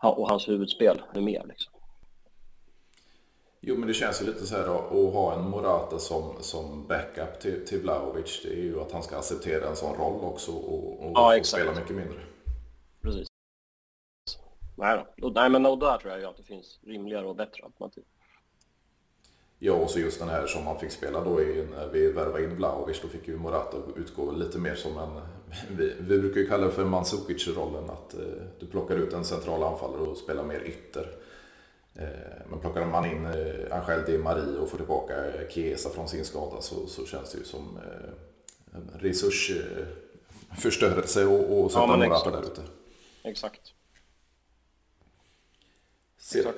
[0.02, 1.44] och hans huvudspel mer.
[1.48, 1.72] Liksom.
[3.60, 6.86] Jo, men det känns ju lite så här då, att ha en Morata som, som
[6.86, 8.40] backup till, till Vlahovic.
[8.44, 11.74] Det är ju att han ska acceptera en sån roll också och, och ja, spela
[11.74, 12.20] mycket mindre.
[13.02, 13.26] Precis.
[14.76, 15.28] Nej, då.
[15.28, 18.04] Nej, men och där tror jag ju att det finns rimligare och bättre alternativ.
[19.58, 22.44] Ja, och så just den här som han fick spela då i, när vi värvade
[22.44, 25.20] in Vlahovic, då fick ju Morata utgå lite mer som en,
[25.70, 28.20] vi, vi brukar ju kalla det för Mandzukic-rollen, att eh,
[28.60, 31.08] du plockar ut en central anfallare och spelar mer ytter.
[31.98, 32.06] Eh,
[32.50, 35.14] men plockar man in eh, Angel Di Marie och får tillbaka
[35.48, 37.82] Chiesa från sin skada så, så känns det ju som eh,
[38.98, 42.62] resursförstörelse och, och sätta ja, Morata där ute.
[43.22, 43.72] Exakt.
[46.18, 46.54] Sedan,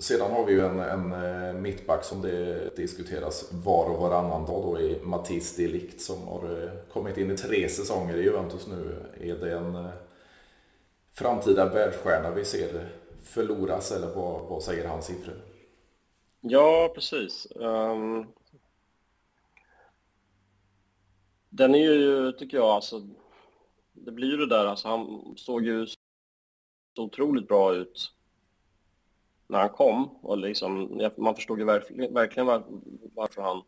[0.00, 4.62] sedan har vi ju en, en eh, mittback som det diskuteras var och varannan dag
[4.62, 8.96] då i Mattis Delikt som har eh, kommit in i tre säsonger i Juventus nu.
[9.20, 9.90] Är det en eh,
[11.12, 12.88] framtida världsstjärna vi ser
[13.28, 15.42] förloras eller vad, vad säger hans siffror?
[16.40, 17.46] Ja, precis.
[17.54, 18.26] Um,
[21.48, 23.08] den är ju, tycker jag, alltså,
[23.92, 25.96] det blir ju det där, alltså han såg ju så
[26.96, 28.12] otroligt bra ut
[29.46, 30.08] när han kom.
[30.22, 32.46] Och liksom, man förstod ju verkligen, verkligen
[33.14, 33.62] varför han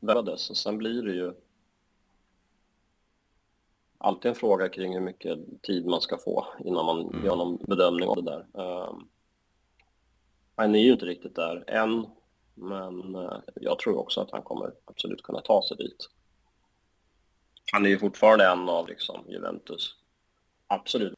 [0.00, 0.50] värvades.
[0.50, 1.32] Och sen blir det ju
[4.00, 7.24] alltid en fråga kring hur mycket tid man ska få innan man mm.
[7.24, 8.46] gör någon bedömning av det där.
[10.56, 12.06] Han är ju inte riktigt där än,
[12.54, 16.08] men uh, jag tror också att han kommer absolut kunna ta sig dit.
[17.72, 19.96] Han är ju fortfarande en av liksom, Juventus
[20.66, 21.14] absolut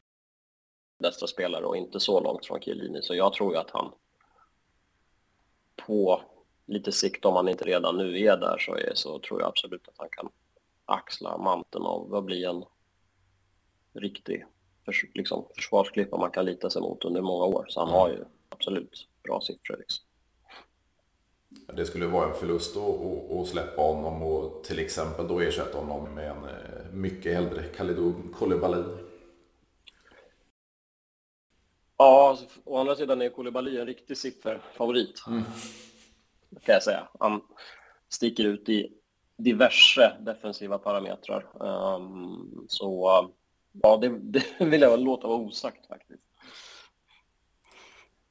[0.99, 3.93] bästa spelare och inte så långt från Chiellini, så jag tror ju att han
[5.87, 6.23] på
[6.67, 9.89] lite sikt, om han inte redan nu är där, så, är, så tror jag absolut
[9.89, 10.29] att han kan
[10.93, 12.65] axla manteln av att bli en
[13.93, 14.45] riktig
[14.85, 17.67] förs liksom, försvarsklippa man kan lita sig mot under många år.
[17.69, 19.77] Så han har ju absolut bra siffror.
[19.79, 20.05] Liksom.
[21.77, 26.31] Det skulle vara en förlust att, släppa honom och till exempel då ersätta honom med
[26.31, 28.83] en eh, mycket äldre Kalidou Koulibaly.
[31.97, 35.23] Ja, alltså, å andra sidan är Koulibaly en riktig sifferfavorit.
[35.27, 35.43] Mm.
[36.51, 37.09] Kan jag säga.
[37.21, 37.43] Han
[38.09, 38.93] sticker ut i
[39.45, 41.47] diverse defensiva parametrar.
[41.55, 43.11] Um, så
[43.83, 46.23] ja, det, det vill jag låta vara osagt faktiskt.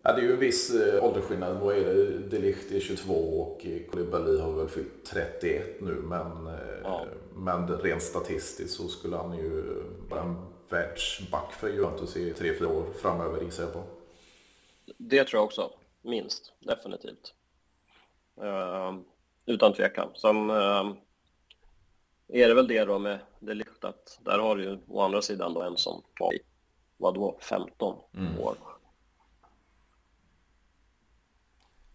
[0.03, 1.57] Ja, det är ju en viss eh, åldersskillnad.
[1.57, 2.17] Vad är det?
[2.17, 5.91] Delicht är 22 och Koulibaly har väl fyllt 31 nu.
[5.91, 7.05] Men, eh, ja.
[7.35, 10.35] men rent statistiskt så skulle han ju vara en
[10.69, 13.83] världsback för Juventus i 3-4 år framöver gissar jag på.
[14.97, 15.71] Det tror jag också.
[16.01, 17.33] Minst, definitivt.
[19.51, 20.09] Utan tvekan.
[20.15, 20.93] Sen uh,
[22.27, 25.53] är det väl det då med Delicht att där har du ju å andra sidan
[25.53, 26.33] då en som var
[26.97, 28.39] vadå, 15 mm.
[28.39, 28.55] år.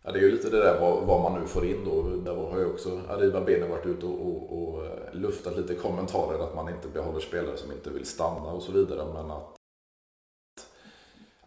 [0.02, 2.02] Ja, det är ju lite det där vad, vad man nu får in då.
[2.02, 6.38] Där har ju också Arriva Bene varit ute och, och, och, eh, luftat lite kommentarer
[6.38, 9.12] att man inte behåller spelare som inte vill stanna och så vidare.
[9.12, 9.56] Men att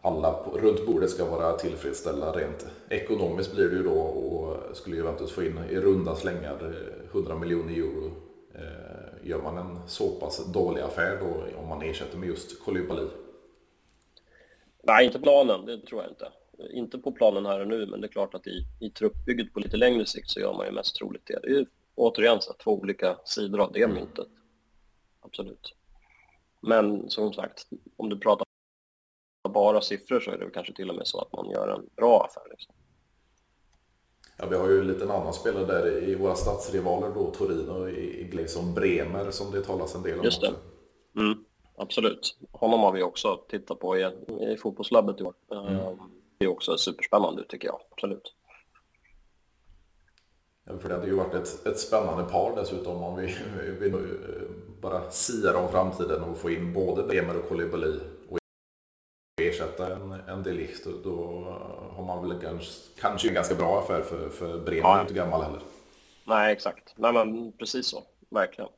[0.02, 4.96] alla på, runt bordet ska vara tillfredsställda rent ekonomiskt blir det ju då och skulle
[4.96, 8.12] Juventus få in i runda slängar eh, 100 miljoner euro
[8.54, 13.06] eh, gör man en så pass dålig affär då om man ersätter med just Kolibali?
[14.82, 16.28] Nej, inte planen, det tror jag inte
[16.72, 19.60] inte på planen här och nu, men det är klart att i, i truppbygget på
[19.60, 21.38] lite längre sikt så gör man ju mest troligt det.
[21.42, 24.28] Det är ju återigen så två olika sidor av det myntet.
[25.20, 25.74] Absolut.
[26.60, 28.46] Men som sagt, om du pratar
[29.48, 32.24] bara siffror så är det kanske till och med så att man gör en bra
[32.24, 32.50] affär.
[32.50, 32.74] Liksom.
[34.36, 38.44] Ja, vi har ju en liten annan spelare där i våra stadsrivaler då, Torino i,
[38.48, 40.54] som Bremer som det talas en del om Just det.
[41.16, 41.44] Mm,
[41.76, 42.38] absolut.
[42.52, 44.10] Honom har vi också tittat på i,
[44.52, 45.34] i fotbollslabbet i år.
[45.50, 45.86] Mm.
[45.86, 45.98] Um,
[46.38, 48.34] det är också superspännande tycker jag, absolut.
[50.64, 53.36] Ja, för det hade ju varit ett, ett spännande par dessutom om vi,
[53.80, 53.90] vi
[54.80, 58.19] bara siar om framtiden och få in både Bremer och Koulibaly och
[59.60, 61.44] ersätta en, en Delicht då, då
[61.96, 65.00] har man väl ganska, kanske en ganska bra affär för, för Bremen ja.
[65.00, 65.60] inte gammal heller.
[66.24, 66.94] Nej, exakt.
[66.96, 68.02] Nej, men precis så.
[68.30, 68.70] Verkligen.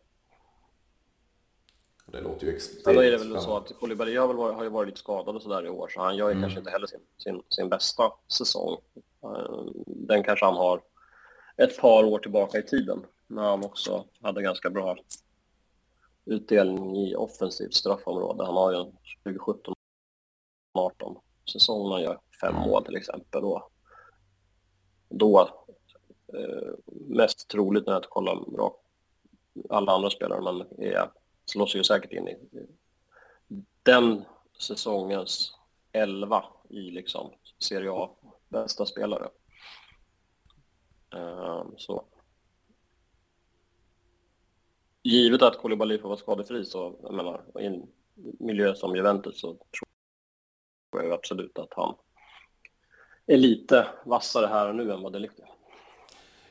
[2.07, 4.88] Det låter ju extremt Sen är det väl så att Kolibali har, har ju varit
[4.88, 6.42] lite skadad och sådär i år, så han gör ju mm.
[6.42, 8.77] kanske inte heller sin, sin, sin bästa säsong.
[9.23, 10.81] Ehm, den kanske han har
[11.57, 14.97] ett par år tillbaka i tiden, när han också hade ganska bra
[16.25, 18.45] utdelning i offensivt straffområde.
[18.45, 18.85] Han har ju
[19.25, 19.75] 2017
[20.72, 21.16] 18
[21.52, 22.68] säsong och gör fem mm.
[22.68, 23.44] mål till exempel.
[23.44, 23.72] Och
[25.08, 25.40] då,
[26.35, 28.76] eh, mest troligt när jag kollar bra
[29.70, 31.11] alla andra spelare, men är,
[31.44, 32.37] slås ju säkert in i
[33.82, 34.24] den
[34.58, 35.54] säsongens
[35.92, 38.11] 11 i liksom Serie A
[38.48, 39.28] bästa spelare.
[41.14, 42.04] Eh, så
[45.02, 47.87] givet att Kolibali får vara skadefri så, jag menar, i en
[48.38, 49.91] miljö som Juventus så tror
[51.00, 51.94] jag absolut att han
[53.26, 55.52] är lite vassare här nu än vad det är.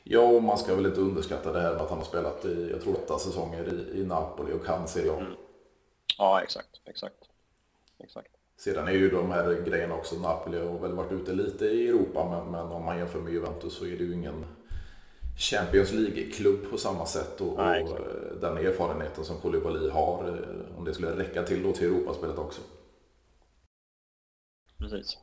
[0.04, 2.68] Ja, och man ska väl inte underskatta det här med att han har spelat i,
[2.70, 5.16] jag tror åtta säsonger i, i Napoli och kan Serie A.
[5.20, 5.32] Mm.
[6.18, 7.24] Ja, exakt, exakt,
[7.98, 8.28] exakt.
[8.56, 12.28] Sedan är ju de här grejerna också, Napoli har väl varit ute lite i Europa,
[12.30, 14.44] men, men om man jämför med Juventus så är det ju ingen
[15.38, 17.98] Champions League-klubb på samma sätt och, Nej, och
[18.40, 22.60] den erfarenheten som Koulibaly har, eh, om det skulle räcka till då till Europaspelet också.
[24.82, 25.18] Precis.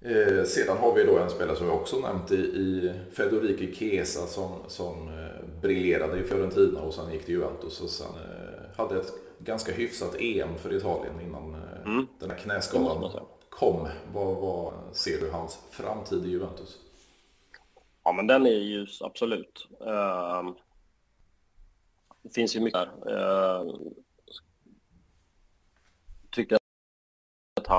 [0.00, 4.26] Eh, sedan har vi då en spelare som vi också nämnt i, i Federico Chiesa
[4.26, 9.00] som, som eh, briljerade i Fiorentina och sen gick till Juventus och sen eh, hade
[9.00, 12.06] ett ganska hyfsat EM för Italien innan eh, mm.
[12.18, 13.10] den här knäskadan
[13.48, 13.88] kom.
[14.12, 16.78] Vad, vad ser du hans framtid i Juventus?
[18.04, 19.68] Ja, men den är ljus, absolut.
[19.80, 20.54] Uh,
[22.22, 23.62] det finns ju mycket där.
[23.62, 23.76] Uh,
[26.30, 26.58] tycker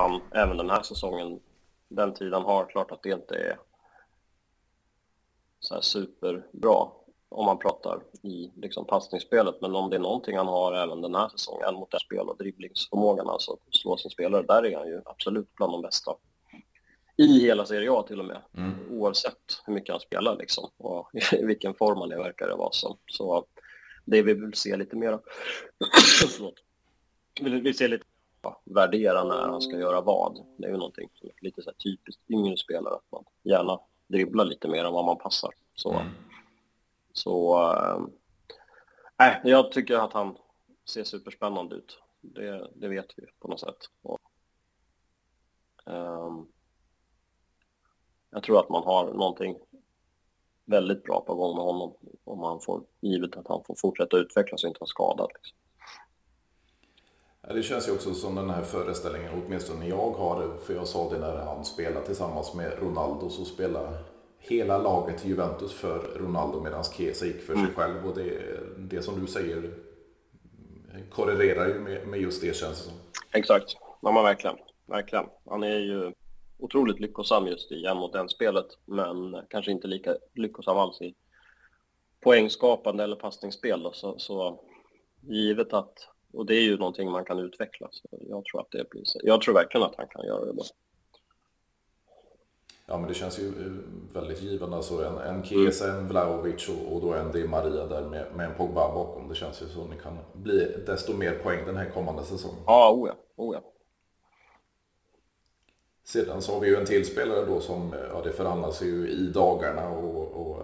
[0.06, 1.40] att han även den här säsongen
[1.88, 3.58] den tid han har, klart att det inte är
[5.60, 6.88] så här superbra.
[7.28, 9.60] om man pratar i liksom, passningsspelet.
[9.60, 12.36] Men om det är någonting han har även den här säsongen mot det spel och
[12.36, 16.16] dribblingsförmågan, alltså slå sin spelare, där är han ju absolut bland de bästa
[17.16, 18.42] i hela Serie A till och med.
[18.56, 18.74] Mm.
[18.90, 22.72] Oavsett hur mycket han spelar liksom och i vilken form han är verkar det vara
[22.72, 22.96] som.
[23.06, 23.44] Så
[24.04, 25.10] det vi vill se lite mer
[26.36, 26.54] Förlåt.
[27.40, 28.04] Vi vill se lite
[28.46, 30.46] ja, värdera när han ska göra vad.
[30.56, 34.44] Det är ju någonting som är lite så typiskt yngre spelare att man gärna dribblar
[34.44, 35.50] lite mer än vad man passar.
[35.74, 36.06] Så, mm.
[37.12, 37.60] så
[39.18, 40.36] äh, jag tycker att han
[40.88, 41.98] ser superspännande ut.
[42.20, 43.90] Det, det vet vi på något sätt.
[44.02, 44.20] Och,
[45.84, 46.48] um,
[48.30, 49.56] jag tror att man har någonting
[50.64, 54.64] väldigt bra på gång med honom om han får, givet att han får fortsätta utvecklas
[54.64, 55.30] och inte vara skadad.
[55.34, 55.58] Liksom.
[57.48, 61.10] Ja, det känns ju också som den här föreställningen, åtminstone jag har, för jag sa
[61.10, 63.98] det när han spelade tillsammans med Ronaldo, så spelade
[64.38, 67.74] hela laget Juventus för Ronaldo medan Chiesa gick för sig mm.
[67.74, 68.06] själv.
[68.06, 68.40] Och det,
[68.78, 69.70] det som du säger
[71.10, 72.92] korrelerar ju med, med just det känns det som.
[73.32, 74.56] Exakt, ja men verkligen.
[74.86, 75.26] verkligen.
[75.50, 76.12] Han är ju
[76.58, 81.14] otroligt lyckosam just i en mot en-spelet, men kanske inte lika lyckosam alls i
[82.20, 83.82] poängskapande eller passningsspel.
[83.82, 83.92] Då.
[83.92, 84.60] Så, så
[85.20, 88.90] givet att, och det är ju någonting man kan utveckla, så jag tror att det
[88.90, 90.64] blir Jag tror verkligen att han kan göra det bra.
[92.86, 93.72] Ja, men det känns ju eh,
[94.14, 94.76] väldigt givande.
[94.76, 98.46] Alltså en, en Chiesa, en Vlahovic och, och då en Di Maria där med, med
[98.46, 99.28] en Pogba bakom.
[99.28, 102.62] Det känns ju att ni kan bli desto mer poäng den här kommande säsongen.
[102.66, 103.14] Ja, oh ja.
[103.36, 103.72] Oh ja.
[106.04, 109.26] Sedan så har vi ju en till spelare då som, ja det förhandlas ju i
[109.26, 110.62] dagarna och, och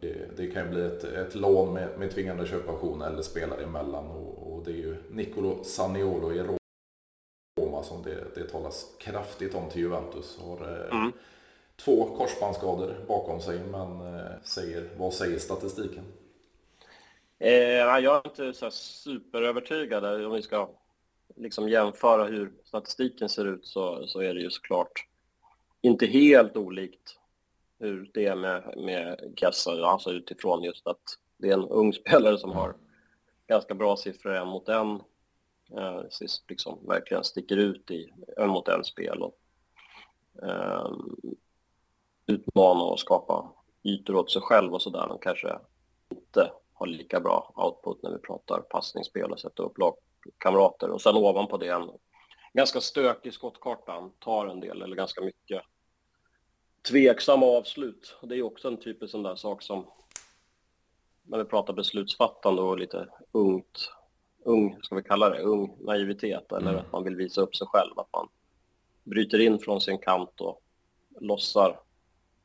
[0.00, 4.06] det, det, kan ju bli ett, ett lån med, med tvingande köpoption eller spelare emellan
[4.06, 6.56] och, och det är ju Nicolo Saniolo i
[7.58, 10.38] Roma som det, det talas kraftigt om till Juventus.
[10.38, 11.12] Har eh, mm.
[11.76, 16.04] två korsbandsskador bakom sig men eh, säger, vad säger statistiken?
[17.38, 20.70] Eh, jag är inte så superövertygad om vi ska
[21.36, 25.06] liksom jämföra hur statistiken ser ut så, så är det ju såklart
[25.80, 27.18] inte helt olikt
[27.78, 31.02] hur det är med, med Kessa, alltså utifrån just att
[31.36, 32.74] det är en ung spelare som har
[33.50, 34.90] ganska bra siffror en mot en.
[35.76, 36.02] Eh,
[36.48, 39.38] liksom verkligen sticker ut i en mot en spel och
[40.42, 40.90] eh,
[42.26, 45.08] utmana och skapa ytor åt sig själv och sådär.
[45.08, 45.58] De kanske
[46.10, 50.90] inte har lika bra output när vi pratar passningsspel och sätta upp lagkamrater.
[50.90, 51.90] och sen ovanpå det en
[52.52, 54.10] ganska stökig skottkarta.
[54.18, 55.62] Tar en del, eller ganska mycket,
[56.88, 58.16] tveksamma avslut.
[58.22, 59.86] Det är också en typisk sån där sak som
[61.30, 63.92] när vi pratar beslutsfattande och lite ungt,
[64.44, 66.80] ung, ska vi kalla det, ung naivitet eller mm.
[66.80, 68.28] att man vill visa upp sig själv, att man
[69.04, 70.62] bryter in från sin kant och
[71.20, 71.80] lossar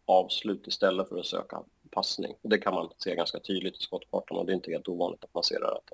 [0.06, 2.36] avslut istället för att söka passning.
[2.41, 5.34] Det kan man se ganska tydligt i skottkartan och det är inte helt ovanligt att
[5.34, 5.67] man ser det.
[5.67, 5.89] Att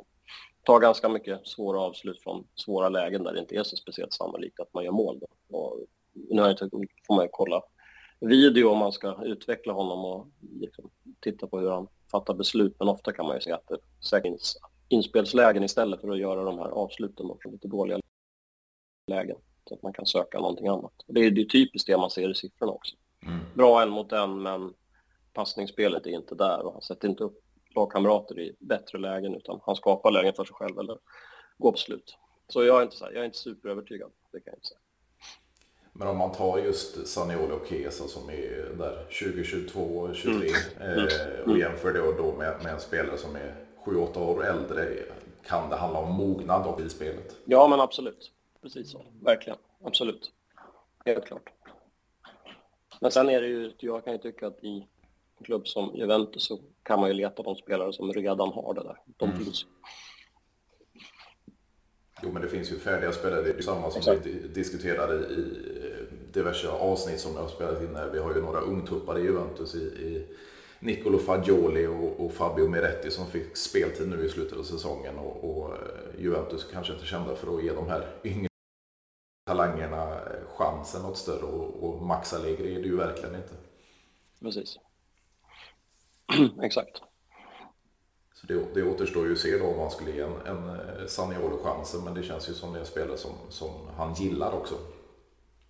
[0.64, 4.60] tar ganska mycket svåra avslut från svåra lägen där det inte är så speciellt sannolikt
[4.60, 5.20] att man gör mål.
[5.20, 5.58] Då.
[5.58, 5.80] Och
[6.14, 6.70] nu har jag inte,
[7.08, 7.62] får man ju kolla
[8.20, 10.28] video om man ska utveckla honom och
[10.60, 12.76] liksom titta på hur han fattar beslut.
[12.80, 14.34] Men ofta kan man ju se att det säkert
[14.90, 18.00] inspelslägen istället för att göra de här avsluten från lite dåliga
[19.08, 19.38] lägen.
[19.68, 20.94] Så att man kan söka någonting annat.
[21.08, 22.96] Det är ju typiskt det man ser i siffrorna också.
[23.26, 23.40] Mm.
[23.56, 24.74] Bra en mot en, men
[25.34, 27.44] passningsspelet är inte där och han sätter inte upp
[27.76, 30.98] lagkamrater i bättre lägen utan han skapar lägen för sig själv eller
[31.58, 32.18] går på slut.
[32.48, 34.80] Så jag är inte, så här, jag är inte superövertygad, det kan jag inte säga.
[36.02, 41.00] Men om man tar just Saniolo och Kesa som är där 2022 och 23 mm.
[41.00, 41.60] eh, och mm.
[41.60, 44.90] jämför det då med, med en spelare som är 7-8 år äldre.
[45.48, 47.36] Kan det handla om mognad i spelet?
[47.46, 48.32] Ja, men absolut.
[48.62, 49.06] Precis så.
[49.22, 49.60] Verkligen.
[49.84, 50.32] Absolut.
[51.06, 51.50] Helt klart.
[53.02, 54.88] Men sen är det ju, jag kan ju tycka att i
[55.38, 58.84] en klubb som Juventus så kan man ju leta de spelare som redan har det
[58.84, 58.98] där.
[59.18, 59.44] De mm.
[59.44, 59.66] finns
[62.24, 63.42] Jo, men det finns ju färdiga spelare.
[63.42, 64.26] Det är ju samma som Exakt.
[64.26, 65.72] vi diskuterade i
[66.34, 68.10] diverse avsnitt som jag har spelat in här.
[68.10, 70.28] Vi har ju några ungtuppar i Juventus i, i
[70.80, 75.18] Nicolo Fagioli och, och, Fabio Meretti som fick speltid nu i slutet av säsongen.
[75.18, 78.48] Och, och eh, Juventus kanske inte kända för att ge de här yngre
[79.46, 81.46] talangerna chansen något större.
[81.46, 83.54] Och, och Max Allegri är det ju verkligen inte.
[84.40, 84.78] Precis.
[86.64, 87.02] Exakt.
[88.42, 91.06] Så det, det återstår ju att se då om man skulle ge en, en eh,
[91.08, 94.54] Saniolo chansen, men det känns ju som det är en spelare som, som han gillar
[94.54, 94.76] också.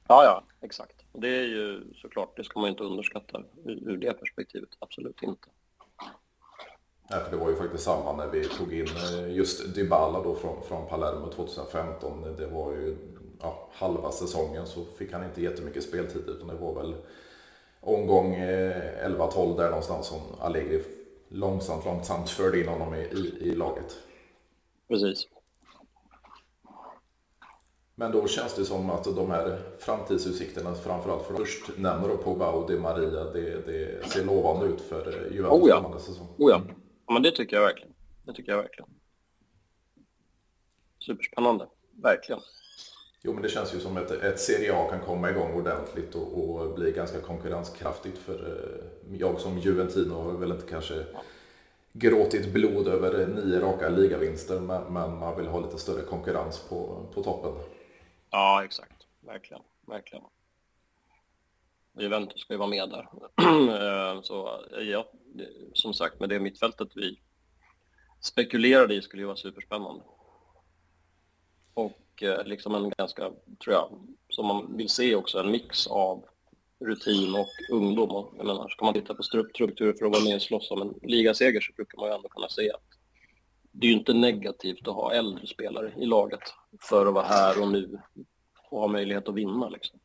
[0.07, 0.95] Ja, ja, exakt.
[1.13, 5.47] Det är ju såklart, det ska man inte underskatta ur, ur det perspektivet, absolut inte.
[7.09, 10.36] Nej, för det var ju faktiskt samma när vi tog in eh, just Dybala då
[10.36, 12.36] från, från Palermo 2015.
[12.38, 12.97] Det var ju
[13.41, 16.95] ja, halva säsongen så fick han inte jättemycket speltid utan det var väl
[17.80, 20.84] omgång 11-12 eh, där någonstans som Allegri
[21.32, 23.97] långsamt, långsamt förde in honom i, i, i laget.
[24.88, 25.27] Precis.
[27.95, 32.51] Men då känns det som att de här framtidsutsikterna, framförallt för först nämner då Pogba
[32.51, 35.75] och Di Maria, det, det ser lovande ut för Juventus Oh ja.
[35.75, 36.27] kommande säsong.
[36.38, 36.61] Oh ja.
[37.07, 37.93] ja, men det tycker jag verkligen.
[38.25, 38.89] Det tycker jag verkligen.
[40.99, 41.67] Superspännande,
[42.03, 42.41] verkligen.
[43.24, 46.49] Jo, men det känns ju som att ett Serie A kan komma igång ordentligt och,
[46.49, 48.17] och bli ganska konkurrenskraftigt.
[48.17, 51.05] För eh, jag som Juventino har väl inte kanske
[51.93, 57.05] gråtit blod över nio raka ligavinster, men, men man vill ha lite större konkurrens på,
[57.13, 57.51] på toppen.
[58.30, 59.07] Ja, exakt.
[59.19, 60.24] Verkligen, verkligen.
[61.99, 63.09] Juventus ska ju vara med där.
[63.82, 65.11] Eh, så eh, ja,
[65.74, 67.19] som sagt, med det mittfältet vi
[68.22, 70.03] spekulerade i skulle ju vara superspännande.
[71.74, 73.32] Och och liksom en ganska,
[73.63, 73.89] tror jag,
[74.30, 76.26] som man vill se också, en mix av
[76.86, 78.09] rutin och ungdom.
[78.09, 80.72] Och, jag menar, ska man titta på struktur strukturer för att vara med och slåss
[80.72, 82.84] om en ligaseger så brukar man ju ändå kunna se att
[83.72, 86.53] det är ju inte negativt att ha äldre spelare i laget
[86.89, 87.99] för att vara här och nu
[88.69, 89.69] och ha möjlighet att vinna.
[89.69, 89.99] Liksom.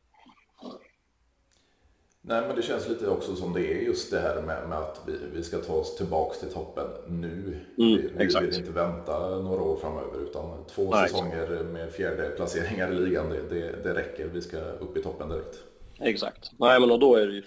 [2.29, 5.01] Nej, men det känns lite också som det är just det här med, med att
[5.07, 7.59] vi, vi ska ta oss tillbaks till toppen nu.
[7.77, 8.45] vi, vi exakt.
[8.47, 13.29] vill inte vänta några år framöver, utan två Nej, säsonger med fjärde placeringar i ligan,
[13.29, 14.27] det, det, det räcker.
[14.27, 15.63] Vi ska upp i toppen direkt.
[15.99, 16.51] Exakt.
[16.59, 17.43] Nej, men och då är det ju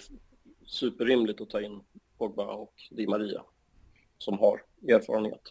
[0.66, 1.80] superrimligt att ta in
[2.18, 3.42] Pogba och Di Maria
[4.18, 5.42] som har erfarenhet.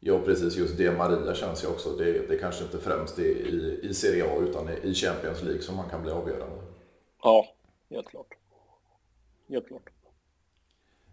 [0.00, 0.56] Ja, precis.
[0.56, 1.96] Just det Maria känns ju också.
[1.96, 5.62] Det, det kanske inte främst är i, i Serie A utan i- i Champions League
[5.62, 6.56] som man kan bli avgörande.
[7.24, 7.46] Ja,
[7.90, 8.34] helt klart.
[9.48, 9.90] Helt klart.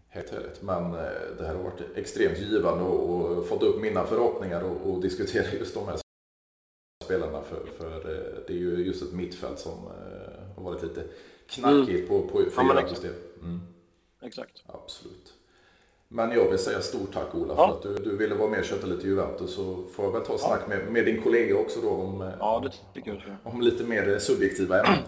[0.08, 0.62] Helt härligt.
[0.62, 1.00] Men eh,
[1.38, 5.74] det här har varit extremt givande och, fått upp mina förhoppningar och, och diskutera just
[5.74, 5.98] de här
[7.04, 7.42] spelarna.
[7.42, 11.04] För, för eh, det är ju just ett mittfält som eh, har varit lite
[11.46, 13.14] knackigt på, på, för Ja, men Juventus del.
[13.42, 13.60] Mm,
[14.22, 14.62] Exakt.
[14.66, 15.32] absolut.
[16.08, 17.72] Men jag vill säga stort tack Ola för Ja.
[17.72, 19.54] att du, du ville vara med och köta lite Juventus.
[19.54, 23.36] Så får jag väl ta snack med, med din kollega också då om, Ja, jag.
[23.44, 24.98] om lite mer subjektiva ämnen.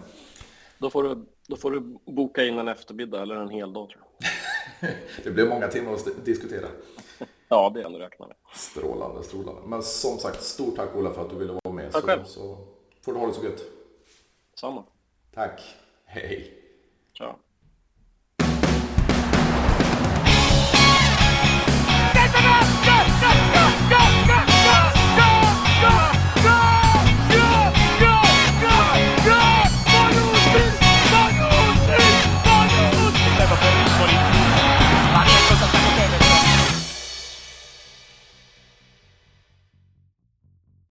[0.85, 4.03] Då får, du, då får du boka in en eftermiddag eller en hel dag tror
[4.19, 4.91] jag.
[5.23, 6.67] Det blir många timmar att diskutera.
[7.47, 8.35] Ja, det är ändå räkna med.
[8.53, 9.61] Strålande, strålande.
[9.65, 11.91] Men som sagt, stort tack Ola för att du ville vara med.
[11.91, 12.23] Tack så, själv.
[12.23, 12.57] så
[13.01, 13.61] får du ha det så gött.
[14.55, 14.83] Samma.
[15.33, 15.61] Tack.
[16.05, 16.53] Hej.
[17.17, 17.33] Ciao.